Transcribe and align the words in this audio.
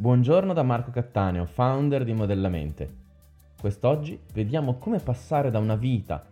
Buongiorno 0.00 0.54
da 0.54 0.62
Marco 0.62 0.90
Cattaneo, 0.90 1.44
founder 1.44 2.04
di 2.04 2.14
Modellamente. 2.14 2.90
Quest'oggi 3.60 4.18
vediamo 4.32 4.78
come 4.78 4.98
passare 4.98 5.50
da 5.50 5.58
una 5.58 5.76
vita 5.76 6.24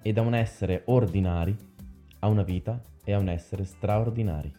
e 0.00 0.12
da 0.12 0.20
un 0.20 0.32
essere 0.32 0.82
ordinari 0.84 1.56
a 2.20 2.28
una 2.28 2.44
vita 2.44 2.80
e 3.02 3.12
a 3.12 3.18
un 3.18 3.28
essere 3.28 3.64
straordinari. 3.64 4.54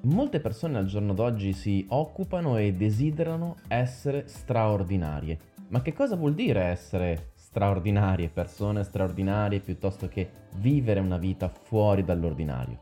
Molte 0.00 0.40
persone 0.40 0.78
al 0.78 0.86
giorno 0.86 1.14
d'oggi 1.14 1.52
si 1.52 1.86
occupano 1.90 2.56
e 2.56 2.72
desiderano 2.72 3.54
essere 3.68 4.26
straordinarie. 4.26 5.57
Ma 5.70 5.82
che 5.82 5.92
cosa 5.92 6.16
vuol 6.16 6.34
dire 6.34 6.62
essere 6.62 7.32
straordinarie, 7.34 8.30
persone 8.30 8.84
straordinarie, 8.84 9.60
piuttosto 9.60 10.08
che 10.08 10.30
vivere 10.56 11.00
una 11.00 11.18
vita 11.18 11.48
fuori 11.48 12.04
dall'ordinario? 12.04 12.78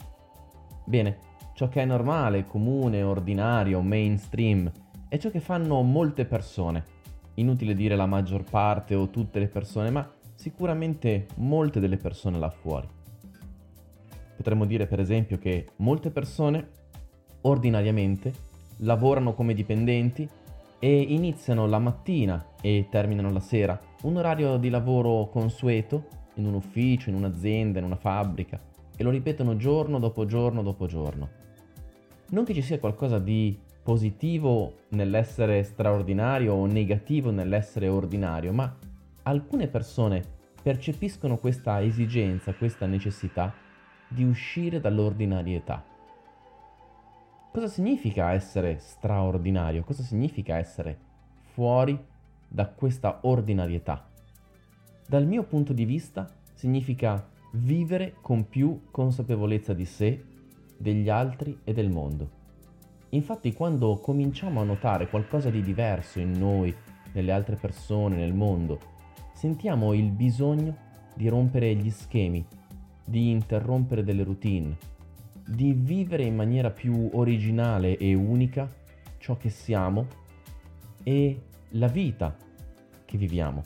Bene, 0.84 1.18
ciò 1.54 1.68
che 1.68 1.82
è 1.82 1.84
normale, 1.84 2.44
comune, 2.44 3.02
ordinario, 3.02 3.80
mainstream, 3.80 4.70
è 5.08 5.18
ciò 5.18 5.30
che 5.30 5.40
fanno 5.40 5.82
molte 5.82 6.26
persone. 6.26 6.84
Inutile 7.34 7.74
dire 7.74 7.96
la 7.96 8.06
maggior 8.06 8.44
parte 8.44 8.94
o 8.94 9.08
tutte 9.08 9.40
le 9.40 9.48
persone, 9.48 9.90
ma 9.90 10.08
sicuramente 10.36 11.26
molte 11.36 11.80
delle 11.80 11.96
persone 11.96 12.38
là 12.38 12.50
fuori. 12.50 12.86
Potremmo 14.36 14.64
dire 14.64 14.86
per 14.86 15.00
esempio 15.00 15.38
che 15.38 15.70
molte 15.76 16.10
persone 16.10 16.68
ordinariamente 17.40 18.32
lavorano 18.78 19.34
come 19.34 19.54
dipendenti 19.54 20.28
e 20.78 21.00
iniziano 21.00 21.66
la 21.66 21.78
mattina 21.78 22.52
e 22.60 22.86
terminano 22.90 23.30
la 23.30 23.40
sera, 23.40 23.80
un 24.02 24.16
orario 24.16 24.56
di 24.56 24.68
lavoro 24.68 25.28
consueto 25.28 26.06
in 26.34 26.46
un 26.46 26.54
ufficio, 26.54 27.08
in 27.08 27.16
un'azienda, 27.16 27.78
in 27.78 27.84
una 27.84 27.96
fabbrica 27.96 28.60
e 28.96 29.02
lo 29.02 29.10
ripetono 29.10 29.56
giorno 29.56 29.98
dopo 29.98 30.24
giorno 30.26 30.62
dopo 30.62 30.86
giorno. 30.86 31.28
Non 32.30 32.44
che 32.44 32.54
ci 32.54 32.62
sia 32.62 32.78
qualcosa 32.78 33.18
di 33.18 33.58
positivo 33.82 34.78
nell'essere 34.90 35.62
straordinario 35.62 36.54
o 36.54 36.66
negativo 36.66 37.30
nell'essere 37.30 37.88
ordinario, 37.88 38.52
ma 38.52 38.76
alcune 39.22 39.68
persone 39.68 40.24
percepiscono 40.60 41.36
questa 41.36 41.80
esigenza, 41.82 42.52
questa 42.54 42.86
necessità 42.86 43.54
di 44.08 44.24
uscire 44.24 44.80
dall'ordinarietà. 44.80 45.84
Cosa 47.56 47.68
significa 47.68 48.32
essere 48.32 48.76
straordinario? 48.80 49.82
Cosa 49.82 50.02
significa 50.02 50.58
essere 50.58 50.98
fuori 51.54 51.98
da 52.46 52.66
questa 52.66 53.20
ordinarietà? 53.22 54.06
Dal 55.08 55.26
mio 55.26 55.42
punto 55.44 55.72
di 55.72 55.86
vista 55.86 56.30
significa 56.52 57.26
vivere 57.52 58.16
con 58.20 58.46
più 58.46 58.82
consapevolezza 58.90 59.72
di 59.72 59.86
sé, 59.86 60.22
degli 60.76 61.08
altri 61.08 61.60
e 61.64 61.72
del 61.72 61.88
mondo. 61.88 62.28
Infatti 63.08 63.54
quando 63.54 64.00
cominciamo 64.00 64.60
a 64.60 64.64
notare 64.64 65.08
qualcosa 65.08 65.48
di 65.48 65.62
diverso 65.62 66.20
in 66.20 66.32
noi, 66.32 66.76
nelle 67.14 67.32
altre 67.32 67.56
persone, 67.56 68.16
nel 68.16 68.34
mondo, 68.34 68.78
sentiamo 69.32 69.94
il 69.94 70.10
bisogno 70.10 70.76
di 71.14 71.26
rompere 71.28 71.74
gli 71.74 71.88
schemi, 71.88 72.44
di 73.02 73.30
interrompere 73.30 74.04
delle 74.04 74.24
routine, 74.24 74.76
di 75.46 75.72
vivere 75.72 76.24
in 76.24 76.34
maniera 76.34 76.70
più 76.70 77.10
originale 77.12 77.96
e 77.96 78.14
unica 78.14 78.68
ciò 79.18 79.36
che 79.36 79.48
siamo 79.48 80.06
e 81.02 81.40
la 81.70 81.86
vita 81.86 82.36
che 83.04 83.16
viviamo. 83.16 83.64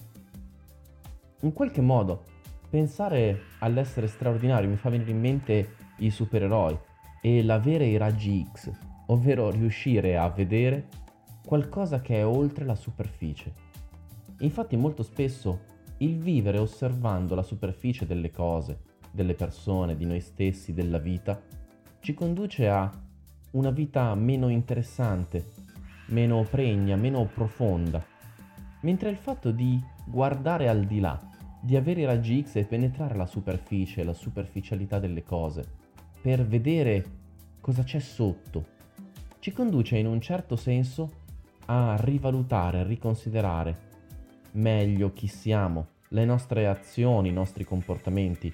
In 1.41 1.53
qualche 1.53 1.81
modo, 1.81 2.25
pensare 2.69 3.41
all'essere 3.61 4.07
straordinario 4.07 4.69
mi 4.69 4.77
fa 4.77 4.91
venire 4.91 5.11
in 5.11 5.21
mente 5.21 5.75
i 5.99 6.11
supereroi 6.11 6.79
e 7.23 7.43
l'avere 7.43 7.87
i 7.87 7.97
raggi 7.97 8.47
X, 8.53 8.71
ovvero 9.07 9.51
riuscire 9.51 10.17
a 10.17 10.29
vedere 10.29 10.89
qualcosa 11.45 12.01
che 12.01 12.19
è 12.19 12.27
oltre 12.27 12.65
la 12.65 12.75
superficie. 12.75 13.53
Infatti 14.41 14.77
molto 14.77 15.03
spesso 15.03 15.61
il 15.99 16.19
vivere 16.19 16.59
osservando 16.59 17.35
la 17.35 17.43
superficie 17.43 18.07
delle 18.07 18.31
cose, 18.31 18.81
delle 19.11 19.35
persone, 19.35 19.97
di 19.97 20.05
noi 20.05 20.21
stessi, 20.21 20.73
della 20.73 20.99
vita, 20.99 21.41
ci 22.01 22.15
conduce 22.15 22.67
a 22.67 22.91
una 23.53 23.71
vita 23.71 24.15
meno 24.15 24.49
interessante, 24.49 25.53
meno 26.07 26.47
pregna, 26.49 26.97
meno 26.97 27.27
profonda, 27.27 28.05
mentre 28.81 29.11
il 29.11 29.17
fatto 29.17 29.51
di 29.51 29.79
guardare 30.07 30.69
al 30.69 30.85
di 30.85 30.99
là, 30.99 31.21
di 31.61 31.77
avere 31.77 32.01
i 32.01 32.07
raggi 32.07 32.43
X 32.43 32.57
e 32.57 32.65
penetrare 32.65 33.15
la 33.17 33.27
superficie, 33.27 34.03
la 34.03 34.15
superficialità 34.15 34.99
delle 34.99 35.23
cose, 35.23 35.65
per 36.23 36.47
vedere 36.47 37.05
cosa 37.61 37.83
c'è 37.83 38.01
sotto, 38.01 38.79
ci 39.39 39.53
conduce 39.53 39.99
in 39.99 40.07
un 40.07 40.21
certo 40.23 40.57
senso 40.57 41.19
a 41.67 41.97
rivalutare, 42.01 42.81
a 42.81 42.85
riconsiderare 42.85 43.89
meglio 44.53 45.13
chi 45.13 45.27
siamo, 45.27 45.89
le 46.09 46.25
nostre 46.25 46.67
azioni, 46.67 47.29
i 47.29 47.33
nostri 47.33 47.65
comportamenti, 47.65 48.53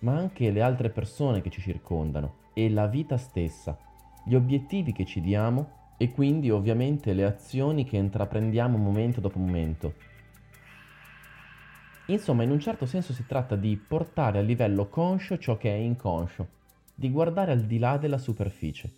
ma 0.00 0.16
anche 0.16 0.50
le 0.50 0.62
altre 0.62 0.90
persone 0.90 1.40
che 1.40 1.50
ci 1.50 1.60
circondano 1.60 2.38
e 2.52 2.68
la 2.70 2.86
vita 2.86 3.16
stessa, 3.16 3.78
gli 4.24 4.34
obiettivi 4.34 4.92
che 4.92 5.04
ci 5.04 5.20
diamo 5.20 5.94
e 5.96 6.12
quindi 6.12 6.50
ovviamente 6.50 7.12
le 7.12 7.24
azioni 7.24 7.84
che 7.84 7.96
intraprendiamo 7.96 8.78
momento 8.78 9.20
dopo 9.20 9.38
momento. 9.38 9.94
Insomma, 12.06 12.42
in 12.42 12.50
un 12.50 12.58
certo 12.58 12.86
senso 12.86 13.12
si 13.12 13.24
tratta 13.26 13.54
di 13.56 13.76
portare 13.76 14.38
a 14.38 14.42
livello 14.42 14.88
conscio 14.88 15.38
ciò 15.38 15.56
che 15.56 15.70
è 15.70 15.76
inconscio, 15.76 16.48
di 16.94 17.10
guardare 17.10 17.52
al 17.52 17.62
di 17.62 17.78
là 17.78 17.98
della 17.98 18.18
superficie. 18.18 18.90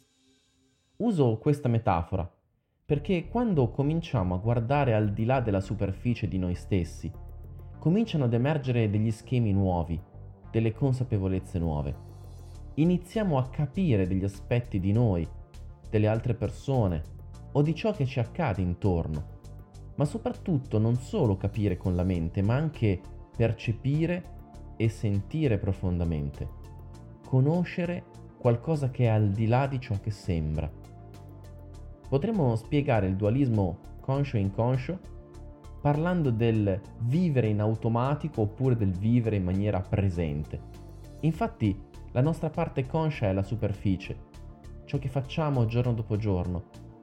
Uso 0.96 1.38
questa 1.38 1.69
metafora 1.69 2.28
perché 2.84 3.28
quando 3.28 3.70
cominciamo 3.70 4.34
a 4.34 4.38
guardare 4.38 4.92
al 4.94 5.12
di 5.12 5.24
là 5.24 5.40
della 5.40 5.60
superficie 5.60 6.28
di 6.28 6.36
noi 6.36 6.54
stessi, 6.54 7.10
cominciano 7.78 8.24
ad 8.24 8.34
emergere 8.34 8.90
degli 8.90 9.10
schemi 9.10 9.52
nuovi, 9.52 9.98
delle 10.52 10.72
consapevolezze 10.72 11.58
nuove. 11.58 12.10
Iniziamo 12.74 13.38
a 13.38 13.48
capire 13.48 14.06
degli 14.06 14.22
aspetti 14.22 14.78
di 14.78 14.92
noi, 14.92 15.26
delle 15.90 16.06
altre 16.06 16.34
persone 16.34 17.02
o 17.52 17.62
di 17.62 17.74
ciò 17.74 17.92
che 17.92 18.06
ci 18.06 18.20
accade 18.20 18.62
intorno, 18.62 19.40
ma 19.96 20.04
soprattutto 20.04 20.78
non 20.78 20.96
solo 20.96 21.36
capire 21.36 21.76
con 21.76 21.96
la 21.96 22.04
mente, 22.04 22.42
ma 22.42 22.54
anche 22.54 23.00
percepire 23.36 24.30
e 24.76 24.88
sentire 24.88 25.58
profondamente, 25.58 26.48
conoscere 27.26 28.04
qualcosa 28.38 28.90
che 28.90 29.04
è 29.04 29.08
al 29.08 29.30
di 29.30 29.46
là 29.46 29.66
di 29.66 29.80
ciò 29.80 29.98
che 30.00 30.10
sembra. 30.10 30.70
Potremmo 32.08 32.54
spiegare 32.56 33.06
il 33.06 33.16
dualismo 33.16 33.78
conscio 34.00 34.36
e 34.36 34.40
inconscio 34.40 34.98
parlando 35.82 36.31
del 36.31 36.81
vivere 37.00 37.48
in 37.48 37.60
automatico 37.60 38.43
oppure 38.43 38.76
del 38.76 38.93
vivere 38.93 39.37
in 39.37 39.43
maniera 39.43 39.81
presente. 39.81 40.60
Infatti 41.22 41.76
la 42.12 42.20
nostra 42.20 42.50
parte 42.50 42.87
conscia 42.87 43.26
è 43.26 43.32
la 43.32 43.43
superficie, 43.43 44.16
ciò 44.84 44.98
che 44.98 45.09
facciamo 45.09 45.66
giorno 45.66 45.93
dopo 45.93 46.16
giorno, 46.16 46.62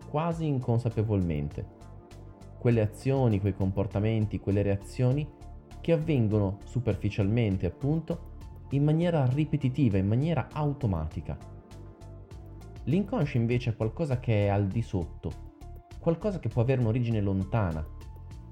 quasi 0.10 0.48
inconsapevolmente. 0.48 1.78
Quelle 2.58 2.80
azioni, 2.80 3.42
quei 3.42 3.54
comportamenti, 3.54 4.40
quelle 4.40 4.62
reazioni 4.62 5.28
che 5.82 5.92
avvengono 5.92 6.60
superficialmente, 6.64 7.66
appunto, 7.66 8.28
in 8.70 8.86
maniera 8.86 9.26
ripetitiva, 9.26 9.98
in 9.98 10.08
maniera 10.08 10.48
automatica. 10.54 11.38
L'inconscio 12.86 13.36
invece 13.36 13.72
è 13.72 13.76
qualcosa 13.76 14.20
che 14.20 14.46
è 14.46 14.48
al 14.48 14.68
di 14.68 14.82
sotto, 14.82 15.32
qualcosa 16.00 16.40
che 16.40 16.48
può 16.48 16.62
avere 16.62 16.80
un'origine 16.80 17.20
lontana, 17.20 17.86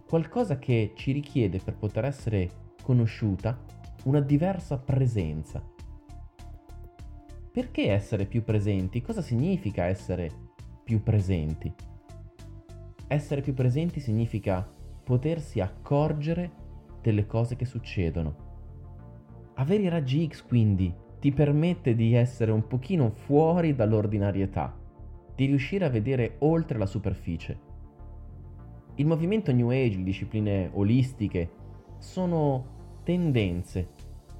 qualcosa 0.08 0.58
che 0.58 0.94
ci 0.96 1.12
richiede 1.12 1.60
per 1.60 1.76
poter 1.76 2.06
essere 2.06 2.50
conosciuta 2.82 3.60
una 4.06 4.22
diversa 4.22 4.78
presenza 4.78 5.62
perché 7.58 7.90
essere 7.92 8.28
più 8.28 8.44
presenti? 8.44 9.02
Cosa 9.02 9.24
significa 9.24 9.86
essere 9.86 10.30
più 10.84 11.02
presenti? 11.02 11.74
Essere 13.08 13.42
più 13.42 13.56
presenti 13.56 14.00
significa 14.00 14.70
potersi 15.04 15.60
accorgere 15.60 16.52
delle 17.02 17.26
cose 17.26 17.56
che 17.56 17.66
succedono. 17.66 18.36
Avere 19.56 19.82
i 19.82 19.90
raggi 19.90 20.28
X 20.28 20.46
quindi 20.46 20.94
ti 21.20 21.32
permette 21.32 21.96
di 21.96 22.14
essere 22.14 22.52
un 22.52 22.68
pochino 22.68 23.10
fuori 23.10 23.74
dall'ordinarietà, 23.74 24.78
di 25.34 25.46
riuscire 25.46 25.86
a 25.86 25.90
vedere 25.90 26.36
oltre 26.42 26.78
la 26.78 26.86
superficie. 26.86 27.58
Il 29.00 29.06
movimento 29.06 29.52
New 29.52 29.70
Age, 29.70 29.98
le 29.98 30.04
discipline 30.04 30.72
olistiche, 30.74 31.50
sono 32.00 33.00
tendenze, 33.04 33.88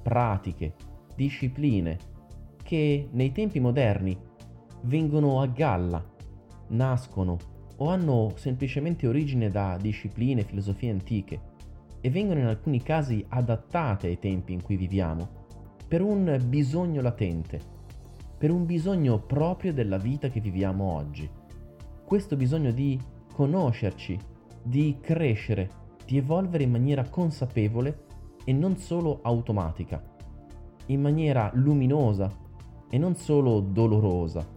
pratiche, 0.02 0.74
discipline 1.14 1.96
che 2.64 3.08
nei 3.12 3.30
tempi 3.30 3.60
moderni 3.60 4.18
vengono 4.82 5.40
a 5.40 5.46
galla, 5.46 6.04
nascono, 6.68 7.36
o 7.76 7.88
hanno 7.88 8.32
semplicemente 8.34 9.06
origine 9.06 9.48
da 9.48 9.78
discipline 9.80 10.42
filosofie 10.42 10.90
antiche 10.90 11.40
e 12.00 12.10
vengono 12.10 12.40
in 12.40 12.46
alcuni 12.46 12.82
casi 12.82 13.24
adattate 13.28 14.08
ai 14.08 14.18
tempi 14.18 14.52
in 14.52 14.62
cui 14.62 14.76
viviamo 14.76 15.28
per 15.86 16.02
un 16.02 16.36
bisogno 16.48 17.00
latente, 17.00 17.60
per 18.36 18.50
un 18.50 18.66
bisogno 18.66 19.20
proprio 19.20 19.72
della 19.72 19.98
vita 19.98 20.28
che 20.28 20.40
viviamo 20.40 20.84
oggi. 20.84 21.30
Questo 22.04 22.36
bisogno 22.36 22.72
di 22.72 23.00
conoscerci, 23.32 24.18
di 24.68 24.98
crescere, 25.00 25.70
di 26.04 26.18
evolvere 26.18 26.64
in 26.64 26.70
maniera 26.70 27.08
consapevole 27.08 28.04
e 28.44 28.52
non 28.52 28.76
solo 28.76 29.20
automatica, 29.22 30.02
in 30.86 31.00
maniera 31.00 31.50
luminosa 31.54 32.30
e 32.90 32.98
non 32.98 33.14
solo 33.16 33.60
dolorosa 33.60 34.56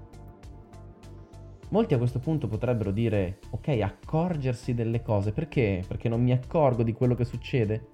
Molti 1.71 1.93
a 1.93 1.97
questo 1.97 2.19
punto 2.19 2.49
potrebbero 2.49 2.91
dire, 2.91 3.39
ok, 3.51 3.79
accorgersi 3.79 4.73
delle 4.73 5.01
cose, 5.01 5.31
perché? 5.31 5.81
Perché 5.87 6.09
non 6.09 6.21
mi 6.21 6.33
accorgo 6.33 6.83
di 6.83 6.91
quello 6.91 7.15
che 7.15 7.23
succede? 7.23 7.87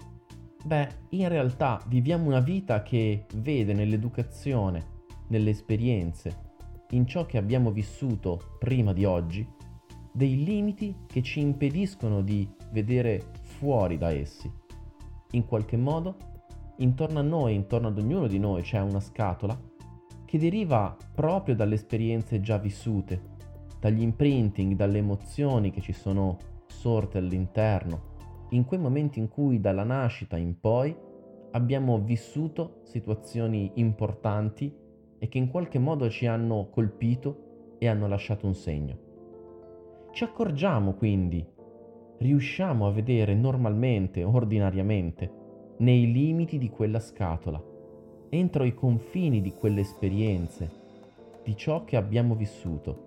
Beh, 0.64 0.88
in 1.10 1.28
realtà 1.28 1.80
viviamo 1.86 2.26
una 2.26 2.40
vita 2.40 2.82
che 2.82 3.26
vede 3.36 3.74
nell'educazione, 3.74 4.84
nelle 5.28 5.50
esperienze, 5.50 6.46
in 6.90 7.06
ciò 7.06 7.24
che 7.24 7.38
abbiamo 7.38 7.70
vissuto 7.70 8.56
prima 8.58 8.92
di 8.92 9.04
oggi, 9.04 9.46
dei 10.18 10.42
limiti 10.42 10.96
che 11.06 11.22
ci 11.22 11.38
impediscono 11.38 12.22
di 12.22 12.50
vedere 12.72 13.30
fuori 13.40 13.96
da 13.98 14.10
essi. 14.10 14.50
In 15.30 15.46
qualche 15.46 15.76
modo, 15.76 16.16
intorno 16.78 17.20
a 17.20 17.22
noi, 17.22 17.54
intorno 17.54 17.86
ad 17.86 17.98
ognuno 17.98 18.26
di 18.26 18.40
noi 18.40 18.62
c'è 18.62 18.80
una 18.80 18.98
scatola 18.98 19.56
che 20.24 20.36
deriva 20.36 20.96
proprio 21.14 21.54
dalle 21.54 21.76
esperienze 21.76 22.40
già 22.40 22.58
vissute, 22.58 23.36
dagli 23.78 24.02
imprinting, 24.02 24.74
dalle 24.74 24.98
emozioni 24.98 25.70
che 25.70 25.80
ci 25.80 25.92
sono 25.92 26.36
sorte 26.66 27.18
all'interno, 27.18 28.16
in 28.50 28.64
quei 28.64 28.80
momenti 28.80 29.20
in 29.20 29.28
cui 29.28 29.60
dalla 29.60 29.84
nascita 29.84 30.36
in 30.36 30.58
poi 30.58 30.96
abbiamo 31.52 31.96
vissuto 32.00 32.80
situazioni 32.82 33.70
importanti 33.74 34.74
e 35.16 35.28
che 35.28 35.38
in 35.38 35.48
qualche 35.48 35.78
modo 35.78 36.10
ci 36.10 36.26
hanno 36.26 36.70
colpito 36.70 37.76
e 37.78 37.86
hanno 37.86 38.08
lasciato 38.08 38.46
un 38.46 38.54
segno. 38.56 39.06
Ci 40.18 40.24
accorgiamo 40.24 40.94
quindi, 40.94 41.46
riusciamo 42.18 42.88
a 42.88 42.90
vedere 42.90 43.36
normalmente, 43.36 44.24
ordinariamente, 44.24 45.30
nei 45.76 46.10
limiti 46.10 46.58
di 46.58 46.68
quella 46.70 46.98
scatola, 46.98 47.62
entro 48.28 48.64
i 48.64 48.74
confini 48.74 49.40
di 49.40 49.52
quelle 49.52 49.82
esperienze, 49.82 50.70
di 51.44 51.56
ciò 51.56 51.84
che 51.84 51.94
abbiamo 51.94 52.34
vissuto 52.34 53.06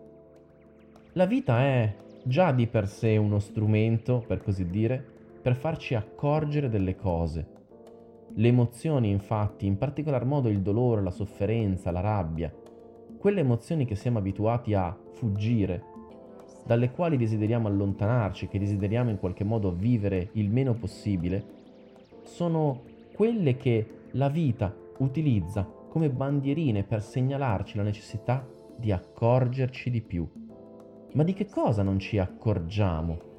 la 1.12 1.26
vita 1.26 1.60
è 1.60 1.94
già 2.24 2.54
di 2.54 2.66
per 2.68 2.88
sé 2.88 3.18
uno 3.18 3.40
strumento, 3.40 4.24
per 4.26 4.42
così 4.42 4.70
dire, 4.70 5.06
per 5.42 5.58
farci 5.58 5.96
accorgere 5.96 6.70
delle 6.70 6.96
cose. 6.96 7.46
Le 8.36 8.48
emozioni, 8.48 9.10
infatti, 9.10 9.66
in 9.66 9.78
particolar 9.78 10.24
modo 10.24 10.48
il 10.48 10.62
dolore, 10.62 11.02
la 11.02 11.12
sofferenza, 11.12 11.92
la 11.92 12.00
rabbia, 12.00 12.50
quelle 13.18 13.42
emozioni 13.42 13.84
che 13.84 13.96
siamo 13.96 14.20
abituati 14.20 14.74
a 14.74 14.98
fuggire, 15.12 15.91
dalle 16.66 16.92
quali 16.92 17.18
desideriamo 17.18 17.68
allontanarci, 17.68 18.48
che 18.48 18.60
desideriamo 18.60 19.10
in 19.10 19.20
qualche 19.20 19.44
modo 19.44 19.72
vivere 19.72 20.30
il 20.34 20.50
meno 20.50 20.74
possibile, 20.74 21.60
sono 22.24 22.82
quelle 23.14 23.58
che 23.58 23.86
la 24.12 24.30
vita 24.30 24.74
utilizza 24.98 25.64
come 25.64 26.10
bandierine 26.10 26.84
per 26.84 27.02
segnalarci 27.02 27.78
la 27.78 27.84
necessità 27.84 28.48
di 28.76 28.92
accorgerci 28.92 29.90
di 29.90 30.02
più 30.02 30.28
ma 31.14 31.24
di 31.24 31.34
che 31.34 31.48
cosa 31.48 31.84
non 31.84 32.00
ci 32.00 32.18
accorgiamo? 32.18 33.30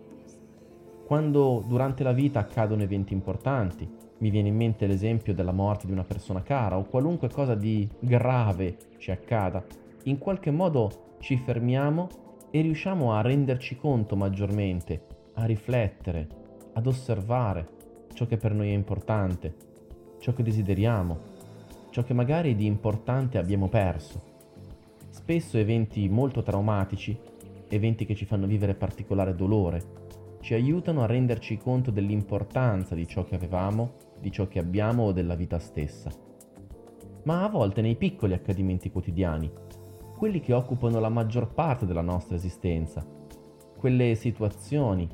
Quando 1.07 1.65
durante 1.67 2.03
la 2.03 2.13
vita 2.13 2.39
accadono 2.39 2.83
eventi 2.83 3.15
importanti, 3.15 3.89
mi 4.19 4.29
viene 4.29 4.49
in 4.49 4.57
mente 4.57 4.87
l'esempio 4.87 5.33
della 5.33 5.53
morte 5.53 5.87
di 5.87 5.93
una 5.93 6.05
persona 6.05 6.43
cara 6.43 6.77
o 6.77 6.85
qualunque 6.85 7.31
cosa 7.31 7.55
di 7.55 7.89
grave 7.99 8.77
ci 8.99 9.11
accada, 9.11 9.65
in 10.05 10.19
qualche 10.19 10.51
modo 10.51 11.17
ci 11.21 11.39
fermiamo 11.39 12.09
e 12.53 12.61
riusciamo 12.61 13.15
a 13.15 13.23
renderci 13.23 13.77
conto 13.77 14.15
maggiormente, 14.15 15.07
a 15.35 15.45
riflettere, 15.45 16.29
ad 16.75 16.87
osservare 16.87 17.67
ciò 18.15 18.27
che 18.27 18.37
per 18.37 18.55
noi 18.55 18.69
è 18.69 18.75
importante, 18.75 19.55
ciò 20.21 20.33
che 20.33 20.45
desideriamo, 20.45 21.19
ciò 21.91 22.05
che 22.05 22.15
magari 22.15 22.55
di 22.55 22.67
importante 22.67 23.39
abbiamo 23.39 23.69
perso. 23.69 24.31
Spesso 25.09 25.59
eventi 25.59 26.09
molto 26.09 26.43
traumatici 26.43 27.19
eventi 27.75 28.05
che 28.05 28.15
ci 28.15 28.27
fanno 28.27 28.47
vivere 28.47 28.75
particolare 28.75 29.35
dolore, 29.35 30.01
ci 30.41 30.55
aiutano 30.55 31.03
a 31.03 31.07
renderci 31.07 31.57
conto 31.57 31.91
dell'importanza 31.91 32.95
di 32.95 33.07
ciò 33.07 33.25
che 33.25 33.35
avevamo, 33.35 33.95
di 34.21 34.31
ciò 34.31 34.47
che 34.47 34.59
abbiamo 34.59 35.05
o 35.05 35.13
della 35.13 35.35
vita 35.35 35.59
stessa. 35.59 36.11
Ma 37.25 37.45
a 37.45 37.49
volte 37.49 37.81
nei 37.81 37.97
piccoli 37.97 38.35
accadimenti 38.35 38.91
quotidiani, 38.91 39.51
quelli 40.23 40.39
che 40.39 40.53
occupano 40.53 41.01
la 41.01 41.09
maggior 41.09 41.53
parte 41.53 41.85
della 41.85 42.01
nostra 42.01 42.37
esistenza, 42.37 43.05
quelle 43.77 44.15
situazioni 44.15 45.09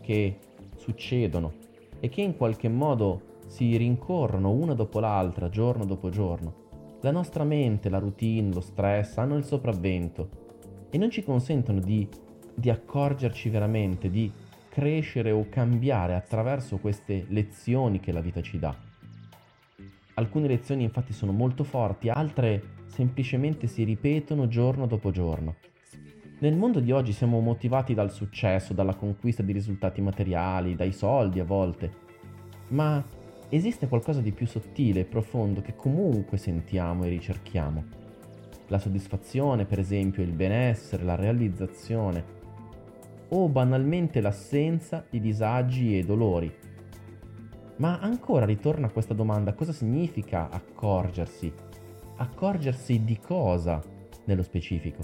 che 0.00 0.38
succedono 0.76 1.52
e 2.00 2.08
che 2.08 2.22
in 2.22 2.34
qualche 2.34 2.70
modo 2.70 3.40
si 3.46 3.76
rincorrono 3.76 4.50
una 4.52 4.72
dopo 4.72 5.00
l'altra, 5.00 5.50
giorno 5.50 5.84
dopo 5.84 6.08
giorno, 6.08 6.96
la 7.02 7.10
nostra 7.10 7.44
mente, 7.44 7.90
la 7.90 7.98
routine, 7.98 8.54
lo 8.54 8.62
stress 8.62 9.18
hanno 9.18 9.36
il 9.36 9.44
sopravvento 9.44 10.30
e 10.88 10.96
non 10.96 11.10
ci 11.10 11.22
consentono 11.22 11.80
di, 11.80 12.08
di 12.54 12.70
accorgerci 12.70 13.50
veramente, 13.50 14.08
di 14.08 14.32
crescere 14.70 15.30
o 15.30 15.46
cambiare 15.50 16.14
attraverso 16.14 16.78
queste 16.78 17.26
lezioni 17.28 18.00
che 18.00 18.12
la 18.12 18.22
vita 18.22 18.40
ci 18.40 18.58
dà. 18.58 18.74
Alcune 20.14 20.48
lezioni 20.48 20.84
infatti 20.84 21.12
sono 21.12 21.32
molto 21.32 21.64
forti, 21.64 22.08
altre 22.08 22.83
semplicemente 22.94 23.66
si 23.66 23.82
ripetono 23.82 24.46
giorno 24.46 24.86
dopo 24.86 25.10
giorno. 25.10 25.56
Nel 26.38 26.54
mondo 26.54 26.78
di 26.78 26.92
oggi 26.92 27.12
siamo 27.12 27.40
motivati 27.40 27.92
dal 27.92 28.12
successo, 28.12 28.72
dalla 28.72 28.94
conquista 28.94 29.42
di 29.42 29.52
risultati 29.52 30.00
materiali, 30.00 30.76
dai 30.76 30.92
soldi 30.92 31.40
a 31.40 31.44
volte, 31.44 31.92
ma 32.68 33.04
esiste 33.48 33.88
qualcosa 33.88 34.20
di 34.20 34.30
più 34.30 34.46
sottile 34.46 35.00
e 35.00 35.04
profondo 35.04 35.60
che 35.60 35.74
comunque 35.74 36.38
sentiamo 36.38 37.02
e 37.02 37.08
ricerchiamo 37.08 37.84
la 38.68 38.78
soddisfazione, 38.78 39.66
per 39.66 39.78
esempio, 39.78 40.22
il 40.22 40.32
benessere, 40.32 41.02
la 41.02 41.16
realizzazione, 41.16 42.24
o 43.28 43.48
banalmente 43.48 44.20
l'assenza 44.20 45.04
di 45.10 45.20
disagi 45.20 45.98
e 45.98 46.04
dolori. 46.04 46.52
Ma 47.76 47.98
ancora 47.98 48.46
ritorna 48.46 48.88
questa 48.88 49.14
domanda, 49.14 49.52
cosa 49.52 49.72
significa 49.72 50.48
accorgersi? 50.48 51.52
Accorgersi 52.16 53.04
di 53.04 53.18
cosa 53.18 53.82
nello 54.24 54.42
specifico? 54.42 55.02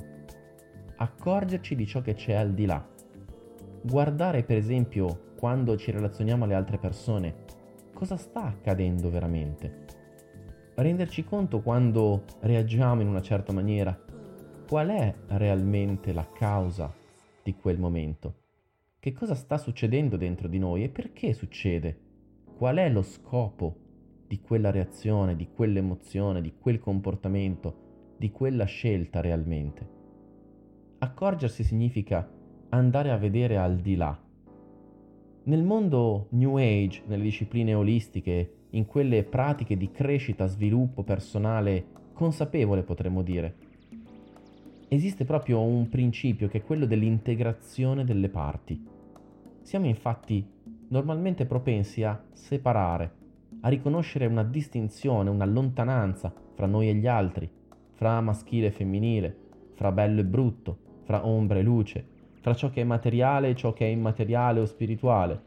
Accorgerci 0.96 1.74
di 1.74 1.86
ciò 1.86 2.00
che 2.02 2.14
c'è 2.14 2.34
al 2.34 2.52
di 2.52 2.66
là. 2.66 2.86
Guardare 3.82 4.44
per 4.44 4.56
esempio 4.56 5.32
quando 5.36 5.76
ci 5.76 5.90
relazioniamo 5.90 6.44
alle 6.44 6.54
altre 6.54 6.78
persone, 6.78 7.44
cosa 7.92 8.16
sta 8.16 8.44
accadendo 8.44 9.10
veramente? 9.10 9.98
renderci 10.82 11.24
conto 11.24 11.60
quando 11.60 12.24
reagiamo 12.40 13.02
in 13.02 13.08
una 13.08 13.20
certa 13.20 13.52
maniera, 13.52 13.98
qual 14.66 14.88
è 14.88 15.14
realmente 15.28 16.12
la 16.12 16.26
causa 16.26 16.92
di 17.42 17.54
quel 17.54 17.78
momento, 17.78 18.34
che 18.98 19.12
cosa 19.12 19.34
sta 19.34 19.58
succedendo 19.58 20.16
dentro 20.16 20.48
di 20.48 20.58
noi 20.58 20.84
e 20.84 20.88
perché 20.88 21.32
succede, 21.32 21.98
qual 22.56 22.76
è 22.76 22.88
lo 22.88 23.02
scopo 23.02 23.76
di 24.30 24.40
quella 24.40 24.70
reazione, 24.70 25.34
di 25.34 25.48
quell'emozione, 25.52 26.40
di 26.40 26.52
quel 26.56 26.78
comportamento, 26.78 28.14
di 28.16 28.30
quella 28.30 28.64
scelta 28.64 29.20
realmente. 29.20 29.88
Accorgersi 30.98 31.64
significa 31.64 32.30
andare 32.68 33.10
a 33.10 33.16
vedere 33.16 33.56
al 33.56 33.78
di 33.78 33.96
là. 33.96 34.16
Nel 35.42 35.64
mondo 35.64 36.28
New 36.30 36.58
Age, 36.58 37.02
nelle 37.06 37.24
discipline 37.24 37.74
olistiche 37.74 38.52
in 38.70 38.86
quelle 38.86 39.24
pratiche 39.24 39.76
di 39.76 39.90
crescita, 39.90 40.46
sviluppo 40.46 41.02
personale 41.02 41.86
consapevole, 42.12 42.84
potremmo 42.84 43.22
dire. 43.22 43.56
Esiste 44.86 45.24
proprio 45.24 45.60
un 45.60 45.88
principio 45.88 46.46
che 46.46 46.58
è 46.58 46.62
quello 46.62 46.86
dell'integrazione 46.86 48.04
delle 48.04 48.28
parti. 48.28 48.80
Siamo 49.60 49.86
infatti 49.86 50.48
normalmente 50.86 51.46
propensi 51.46 52.04
a 52.04 52.22
separare, 52.32 53.18
a 53.60 53.68
riconoscere 53.68 54.26
una 54.26 54.44
distinzione, 54.44 55.30
una 55.30 55.44
lontananza 55.44 56.32
fra 56.54 56.66
noi 56.66 56.88
e 56.88 56.94
gli 56.94 57.06
altri, 57.06 57.50
fra 57.94 58.20
maschile 58.20 58.68
e 58.68 58.70
femminile, 58.70 59.36
fra 59.74 59.92
bello 59.92 60.20
e 60.20 60.24
brutto, 60.24 60.78
fra 61.02 61.26
ombra 61.26 61.58
e 61.58 61.62
luce, 61.62 62.06
fra 62.40 62.54
ciò 62.54 62.70
che 62.70 62.80
è 62.80 62.84
materiale 62.84 63.50
e 63.50 63.54
ciò 63.54 63.72
che 63.72 63.86
è 63.86 63.88
immateriale 63.90 64.60
o 64.60 64.64
spirituale, 64.64 65.42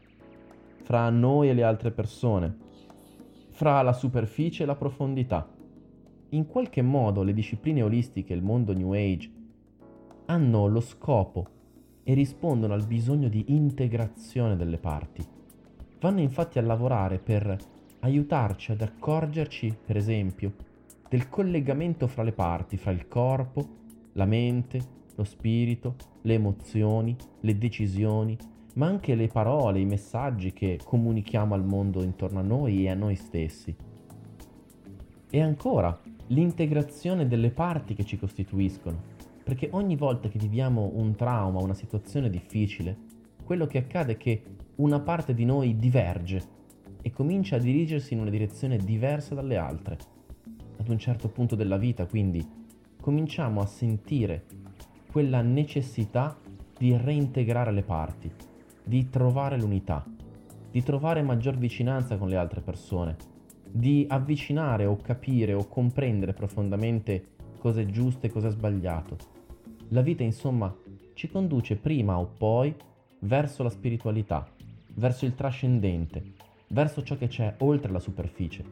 fra 0.82 1.08
noi 1.10 1.48
e 1.48 1.54
le 1.54 1.62
altre 1.62 1.90
persone 1.90 2.64
fra 3.54 3.82
la 3.82 3.92
superficie 3.92 4.64
e 4.64 4.66
la 4.66 4.74
profondità. 4.74 5.48
In 6.30 6.46
qualche 6.46 6.82
modo 6.82 7.22
le 7.22 7.32
discipline 7.32 7.82
olistiche 7.82 8.32
e 8.32 8.36
il 8.36 8.42
mondo 8.42 8.72
New 8.72 8.92
Age 8.92 9.30
hanno 10.26 10.66
lo 10.66 10.80
scopo 10.80 11.46
e 12.02 12.14
rispondono 12.14 12.74
al 12.74 12.84
bisogno 12.84 13.28
di 13.28 13.44
integrazione 13.54 14.56
delle 14.56 14.78
parti. 14.78 15.24
Vanno 16.00 16.20
infatti 16.20 16.58
a 16.58 16.62
lavorare 16.62 17.18
per 17.18 17.56
aiutarci 18.04 18.70
ad 18.70 18.82
accorgerci, 18.82 19.74
per 19.84 19.96
esempio, 19.96 20.52
del 21.08 21.30
collegamento 21.30 22.06
fra 22.06 22.22
le 22.22 22.32
parti, 22.32 22.76
fra 22.76 22.90
il 22.90 23.08
corpo, 23.08 23.66
la 24.12 24.26
mente, 24.26 24.78
lo 25.14 25.24
spirito, 25.24 25.94
le 26.22 26.34
emozioni, 26.34 27.16
le 27.40 27.56
decisioni, 27.56 28.36
ma 28.74 28.86
anche 28.86 29.14
le 29.14 29.28
parole, 29.28 29.80
i 29.80 29.86
messaggi 29.86 30.52
che 30.52 30.78
comunichiamo 30.84 31.54
al 31.54 31.64
mondo 31.64 32.02
intorno 32.02 32.40
a 32.40 32.42
noi 32.42 32.84
e 32.84 32.90
a 32.90 32.94
noi 32.94 33.14
stessi. 33.14 33.74
E 35.30 35.40
ancora, 35.40 35.98
l'integrazione 36.26 37.26
delle 37.26 37.50
parti 37.50 37.94
che 37.94 38.04
ci 38.04 38.18
costituiscono, 38.18 39.12
perché 39.42 39.68
ogni 39.72 39.96
volta 39.96 40.28
che 40.28 40.38
viviamo 40.38 40.90
un 40.94 41.14
trauma, 41.14 41.62
una 41.62 41.74
situazione 41.74 42.28
difficile, 42.28 42.96
quello 43.44 43.66
che 43.66 43.78
accade 43.78 44.12
è 44.12 44.16
che 44.18 44.42
una 44.76 45.00
parte 45.00 45.32
di 45.32 45.44
noi 45.44 45.78
diverge 45.78 46.53
e 47.06 47.12
comincia 47.12 47.56
a 47.56 47.58
dirigersi 47.58 48.14
in 48.14 48.20
una 48.20 48.30
direzione 48.30 48.78
diversa 48.78 49.34
dalle 49.34 49.58
altre. 49.58 49.98
Ad 50.78 50.88
un 50.88 50.98
certo 50.98 51.28
punto 51.28 51.54
della 51.54 51.76
vita, 51.76 52.06
quindi, 52.06 52.42
cominciamo 52.98 53.60
a 53.60 53.66
sentire 53.66 54.46
quella 55.12 55.42
necessità 55.42 56.34
di 56.78 56.96
reintegrare 56.96 57.72
le 57.72 57.82
parti, 57.82 58.32
di 58.82 59.10
trovare 59.10 59.58
l'unità, 59.58 60.02
di 60.70 60.82
trovare 60.82 61.20
maggior 61.20 61.58
vicinanza 61.58 62.16
con 62.16 62.30
le 62.30 62.36
altre 62.36 62.62
persone, 62.62 63.16
di 63.70 64.06
avvicinare 64.08 64.86
o 64.86 64.96
capire 64.96 65.52
o 65.52 65.68
comprendere 65.68 66.32
profondamente 66.32 67.32
cosa 67.58 67.82
è 67.82 67.86
giusto 67.86 68.24
e 68.24 68.30
cosa 68.30 68.48
è 68.48 68.50
sbagliato. 68.50 69.18
La 69.88 70.00
vita, 70.00 70.22
insomma, 70.22 70.74
ci 71.12 71.28
conduce 71.28 71.76
prima 71.76 72.18
o 72.18 72.24
poi 72.24 72.74
verso 73.18 73.62
la 73.62 73.68
spiritualità, 73.68 74.48
verso 74.94 75.26
il 75.26 75.34
trascendente, 75.34 76.32
verso 76.74 77.04
ciò 77.04 77.16
che 77.16 77.28
c'è 77.28 77.54
oltre 77.58 77.92
la 77.92 78.00
superficie, 78.00 78.64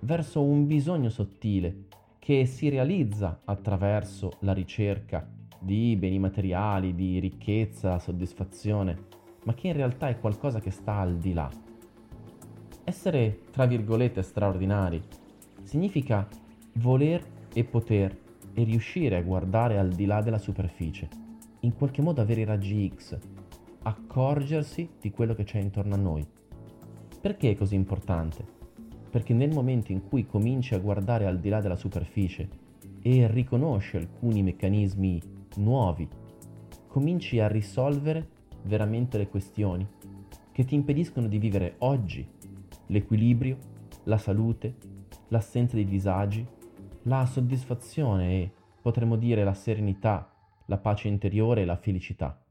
verso 0.00 0.42
un 0.42 0.66
bisogno 0.66 1.10
sottile 1.10 1.84
che 2.18 2.44
si 2.44 2.68
realizza 2.68 3.42
attraverso 3.44 4.32
la 4.40 4.52
ricerca 4.52 5.24
di 5.60 5.94
beni 5.94 6.18
materiali, 6.18 6.92
di 6.92 7.20
ricchezza, 7.20 8.00
soddisfazione, 8.00 8.98
ma 9.44 9.54
che 9.54 9.68
in 9.68 9.74
realtà 9.74 10.08
è 10.08 10.18
qualcosa 10.18 10.58
che 10.58 10.72
sta 10.72 10.96
al 10.96 11.18
di 11.18 11.32
là. 11.32 11.48
Essere, 12.82 13.42
tra 13.52 13.64
virgolette, 13.64 14.22
straordinari 14.22 15.00
significa 15.62 16.26
voler 16.74 17.24
e 17.54 17.62
poter 17.62 18.18
e 18.54 18.64
riuscire 18.64 19.18
a 19.18 19.22
guardare 19.22 19.78
al 19.78 19.90
di 19.90 20.04
là 20.04 20.20
della 20.20 20.38
superficie, 20.38 21.08
in 21.60 21.76
qualche 21.76 22.02
modo 22.02 22.20
avere 22.20 22.40
i 22.40 22.44
raggi 22.44 22.92
X, 22.92 23.16
accorgersi 23.82 24.88
di 25.00 25.12
quello 25.12 25.34
che 25.34 25.44
c'è 25.44 25.60
intorno 25.60 25.94
a 25.94 25.98
noi. 25.98 26.35
Perché 27.20 27.50
è 27.50 27.56
così 27.56 27.74
importante? 27.74 28.44
Perché 29.10 29.34
nel 29.34 29.52
momento 29.52 29.92
in 29.92 30.06
cui 30.06 30.26
cominci 30.26 30.74
a 30.74 30.78
guardare 30.78 31.26
al 31.26 31.40
di 31.40 31.48
là 31.48 31.60
della 31.60 31.76
superficie 31.76 32.48
e 33.02 33.26
riconosci 33.28 33.96
alcuni 33.96 34.42
meccanismi 34.42 35.20
nuovi, 35.56 36.08
cominci 36.86 37.40
a 37.40 37.48
risolvere 37.48 38.28
veramente 38.62 39.18
le 39.18 39.28
questioni 39.28 39.86
che 40.52 40.64
ti 40.64 40.74
impediscono 40.74 41.28
di 41.28 41.38
vivere 41.38 41.74
oggi 41.78 42.26
l'equilibrio, 42.86 43.56
la 44.04 44.18
salute, 44.18 44.74
l'assenza 45.28 45.76
di 45.76 45.84
disagi, 45.84 46.46
la 47.02 47.26
soddisfazione 47.26 48.40
e, 48.40 48.52
potremmo 48.80 49.16
dire, 49.16 49.44
la 49.44 49.54
serenità, 49.54 50.32
la 50.66 50.78
pace 50.78 51.08
interiore 51.08 51.62
e 51.62 51.64
la 51.64 51.76
felicità. 51.76 52.42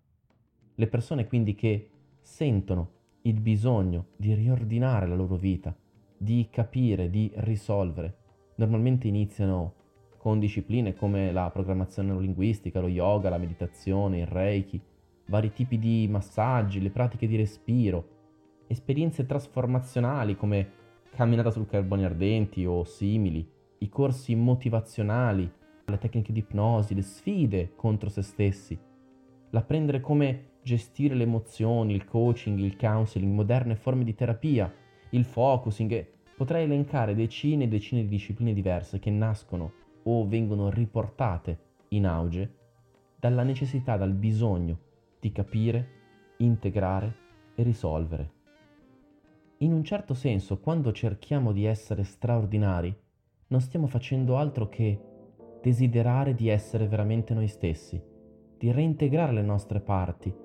Le 0.75 0.87
persone 0.87 1.27
quindi 1.27 1.55
che 1.55 1.89
sentono 2.21 2.94
il 3.25 3.39
bisogno 3.39 4.07
di 4.15 4.33
riordinare 4.35 5.07
la 5.07 5.15
loro 5.15 5.35
vita, 5.35 5.75
di 6.15 6.47
capire, 6.51 7.09
di 7.09 7.31
risolvere, 7.37 8.17
normalmente 8.55 9.07
iniziano 9.07 9.73
con 10.17 10.39
discipline 10.39 10.93
come 10.95 11.31
la 11.31 11.49
programmazione 11.49 12.09
neurolinguistica, 12.09 12.79
lo 12.79 12.87
yoga, 12.87 13.29
la 13.29 13.39
meditazione, 13.39 14.19
il 14.19 14.27
reiki, 14.27 14.79
vari 15.27 15.51
tipi 15.51 15.79
di 15.79 16.07
massaggi, 16.09 16.79
le 16.79 16.91
pratiche 16.91 17.27
di 17.27 17.35
respiro, 17.35 18.09
esperienze 18.67 19.25
trasformazionali 19.25 20.35
come 20.35 20.71
camminata 21.15 21.49
sul 21.49 21.67
carboni 21.67 22.05
ardenti 22.05 22.63
o 22.65 22.83
simili, 22.83 23.47
i 23.79 23.89
corsi 23.89 24.35
motivazionali, 24.35 25.51
le 25.85 25.97
tecniche 25.97 26.31
di 26.31 26.39
ipnosi, 26.39 26.93
le 26.93 27.01
sfide 27.01 27.73
contro 27.75 28.09
se 28.09 28.21
stessi, 28.21 28.77
l'apprendere 29.49 29.99
come 29.99 30.53
gestire 30.65 31.13
le 31.13 31.23
emozioni, 31.23 31.93
il 31.93 32.05
coaching, 32.05 32.57
il 32.57 32.75
counseling, 32.75 33.31
moderne 33.31 33.75
forme 33.75 34.03
di 34.03 34.15
terapia, 34.15 34.73
il 35.11 35.23
focusing 35.23 35.91
e 35.91 36.11
potrei 36.35 36.63
elencare 36.63 37.13
decine 37.13 37.65
e 37.65 37.67
decine 37.67 38.01
di 38.01 38.07
discipline 38.07 38.51
diverse 38.51 38.97
che 38.97 39.11
nascono 39.11 39.73
o 40.01 40.27
vengono 40.27 40.71
riportate 40.71 41.59
in 41.89 42.07
auge 42.07 42.55
dalla 43.19 43.43
necessità, 43.43 43.95
dal 43.95 44.13
bisogno 44.13 44.79
di 45.19 45.31
capire, 45.31 45.89
integrare 46.37 47.15
e 47.53 47.61
risolvere. 47.61 48.31
In 49.59 49.71
un 49.71 49.83
certo 49.83 50.15
senso, 50.15 50.57
quando 50.57 50.91
cerchiamo 50.91 51.51
di 51.51 51.65
essere 51.65 52.03
straordinari, 52.03 52.93
non 53.49 53.61
stiamo 53.61 53.85
facendo 53.85 54.35
altro 54.37 54.67
che 54.67 54.99
desiderare 55.61 56.33
di 56.33 56.49
essere 56.49 56.87
veramente 56.87 57.35
noi 57.35 57.47
stessi, 57.47 58.01
di 58.57 58.71
reintegrare 58.71 59.31
le 59.31 59.43
nostre 59.43 59.79
parti, 59.79 60.43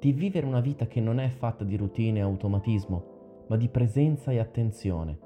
di 0.00 0.12
vivere 0.12 0.46
una 0.46 0.60
vita 0.60 0.86
che 0.86 0.98
non 0.98 1.20
è 1.20 1.28
fatta 1.28 1.62
di 1.62 1.76
routine 1.76 2.20
e 2.20 2.22
automatismo, 2.22 3.44
ma 3.48 3.56
di 3.56 3.68
presenza 3.68 4.32
e 4.32 4.38
attenzione, 4.38 5.18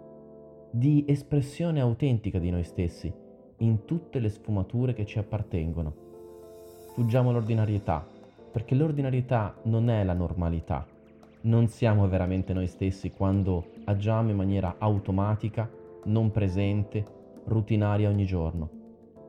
di 0.73 1.05
espressione 1.07 1.81
autentica 1.81 2.41
di 2.41 2.51
noi 2.51 2.65
stessi, 2.65 3.13
in 3.59 3.85
tutte 3.85 4.19
le 4.19 4.29
sfumature 4.29 4.93
che 4.93 5.07
ci 5.07 5.21
appartengono. 5.21 5.95
Fuggiamo 6.95 7.31
l'ordinarietà, 7.31 8.05
perché 8.51 8.75
l'ordinarietà 8.75 9.55
non 9.65 9.89
è 9.89 10.03
la 10.03 10.13
normalità. 10.13 10.85
Non 11.43 11.69
siamo 11.69 12.09
veramente 12.09 12.53
noi 12.53 12.67
stessi 12.67 13.13
quando 13.13 13.67
agiamo 13.85 14.31
in 14.31 14.37
maniera 14.37 14.75
automatica, 14.79 15.71
non 16.07 16.33
presente, 16.33 17.05
rutinaria 17.45 18.09
ogni 18.09 18.27
giorno. 18.27 18.71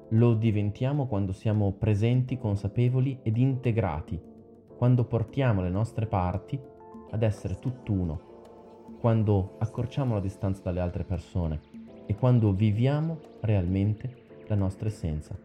Lo 0.09 0.33
diventiamo 0.33 1.05
quando 1.05 1.33
siamo 1.33 1.71
presenti, 1.73 2.39
consapevoli 2.39 3.19
ed 3.21 3.37
integrati 3.37 4.33
quando 4.77 5.05
portiamo 5.05 5.61
le 5.61 5.69
nostre 5.69 6.05
parti 6.05 6.59
ad 7.11 7.23
essere 7.23 7.57
tutt'uno, 7.59 8.33
quando 8.99 9.55
accorciamo 9.59 10.13
la 10.13 10.19
distanza 10.19 10.61
dalle 10.63 10.81
altre 10.81 11.03
persone 11.03 11.61
e 12.05 12.15
quando 12.15 12.51
viviamo 12.51 13.19
realmente 13.41 14.23
la 14.47 14.55
nostra 14.55 14.87
essenza. 14.87 15.37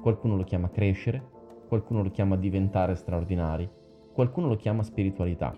Qualcuno 0.00 0.36
lo 0.36 0.44
chiama 0.44 0.70
crescere, 0.70 1.22
qualcuno 1.66 2.02
lo 2.02 2.10
chiama 2.10 2.36
diventare 2.36 2.94
straordinari, 2.94 3.68
qualcuno 4.12 4.48
lo 4.48 4.56
chiama 4.56 4.82
spiritualità. 4.82 5.56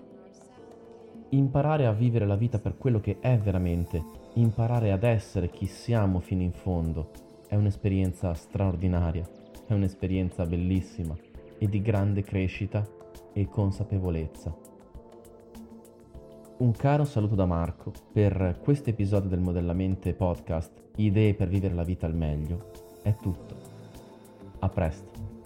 Imparare 1.31 1.87
a 1.87 1.93
vivere 1.93 2.27
la 2.27 2.37
vita 2.37 2.59
per 2.59 2.77
quello 2.77 3.01
che 3.01 3.19
è 3.21 3.39
veramente, 3.39 4.05
imparare 4.35 4.93
ad 4.93 5.03
essere 5.03 5.51
chi 5.51 5.67
siamo 5.67 6.21
fino 6.21 6.43
in 6.43 6.53
fondo, 6.53 7.11
è 7.49 7.57
un'esperienza 7.57 8.35
straordinaria, 8.35 9.27
è 9.67 9.73
un'esperienza 9.73 10.45
bellissima 10.45 11.17
e 11.63 11.69
di 11.69 11.81
grande 11.81 12.25
crescita 12.25 12.85
e 13.33 13.47
consapevolezza. 13.49 14.53
Un 16.59 16.73
caro 16.73 17.05
saluto 17.05 17.37
da 17.37 17.47
Marco 17.47 17.93
per 18.13 18.59
questo 18.61 18.91
episodio 18.91 19.29
del 19.29 19.39
Modellamente 19.39 20.13
Podcast 20.13 20.73
Idee 20.97 21.35
per 21.35 21.47
vivere 21.47 21.75
la 21.75 21.85
vita 21.85 22.07
al 22.07 22.17
meglio. 22.17 22.73
È 23.01 23.15
tutto. 23.15 23.55
A 24.59 24.69
presto. 24.69 25.42